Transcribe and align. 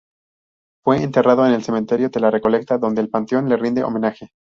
Fue 0.83 0.99
enterrado 1.03 1.45
en 1.45 1.53
el 1.53 1.61
cementerio 1.63 2.09
de 2.09 2.19
La 2.19 2.31
Recoleta 2.31 2.79
donde 2.79 3.03
un 3.03 3.11
panteón 3.11 3.47
le 3.47 3.55
rinde 3.55 3.83
homenaje. 3.83 4.31